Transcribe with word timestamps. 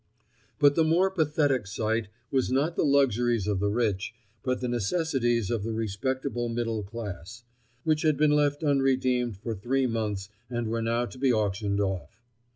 But 0.57 0.73
the 0.73 0.83
more 0.83 1.11
pathetic 1.11 1.67
sight 1.67 2.07
was 2.31 2.51
not 2.51 2.75
the 2.75 2.83
luxuries 2.83 3.45
of 3.45 3.59
the 3.59 3.69
rich, 3.69 4.15
but 4.41 4.59
the 4.59 4.67
necessities 4.67 5.51
of 5.51 5.61
the 5.63 5.73
respectable 5.73 6.49
middle 6.49 6.81
class, 6.81 7.43
which 7.83 8.01
had 8.01 8.17
been 8.17 8.31
left 8.31 8.63
unredeemed 8.63 9.37
for 9.37 9.53
three 9.53 9.85
months 9.85 10.29
and 10.49 10.65
were 10.69 10.81
now 10.81 11.05
to 11.05 11.19
be 11.19 11.31
auctioned 11.31 11.79
off. 11.79 12.19